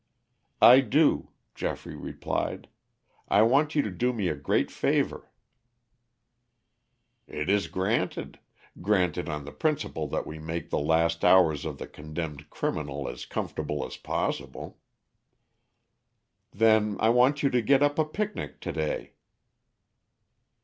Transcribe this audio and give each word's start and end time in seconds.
"I 0.63 0.79
do," 0.79 1.29
Geoffrey 1.53 1.95
replied. 1.95 2.67
"I 3.27 3.43
want 3.43 3.75
you 3.75 3.83
to 3.83 3.91
do 3.91 4.13
me 4.13 4.29
a 4.29 4.35
great 4.35 4.71
favor." 4.71 5.29
"It 7.27 7.51
is 7.51 7.67
granted 7.67 8.39
granted 8.81 9.29
on 9.29 9.45
the 9.45 9.51
principle 9.51 10.07
that 10.07 10.25
we 10.25 10.39
make 10.39 10.71
the 10.71 10.79
last 10.79 11.23
hours 11.23 11.65
of 11.65 11.77
the 11.77 11.85
condemned 11.85 12.49
criminal 12.49 13.07
as 13.07 13.27
comfortable 13.27 13.85
as 13.85 13.95
possible." 13.95 14.79
"Then 16.51 16.97
I 16.99 17.09
want 17.09 17.43
you 17.43 17.51
to 17.51 17.61
get 17.61 17.83
up 17.83 17.99
a 17.99 18.03
picnic 18.05 18.59
to 18.61 18.71
day." 18.71 19.13